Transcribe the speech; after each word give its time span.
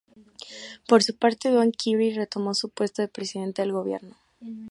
Por 0.87 1.03
su 1.03 1.15
parte, 1.15 1.51
Duan 1.51 1.71
Qirui 1.71 2.09
retomó 2.11 2.55
su 2.55 2.69
puesto 2.69 3.03
de 3.03 3.07
presidente 3.07 3.61
del 3.61 3.71
gobierno. 3.73 4.15